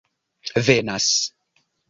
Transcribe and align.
venas 0.67 1.11